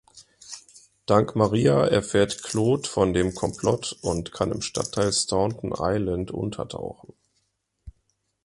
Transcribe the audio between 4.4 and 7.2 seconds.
im Stadtteil Staunton Island untertauchen.